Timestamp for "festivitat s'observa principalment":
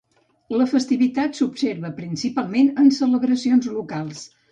0.69-2.71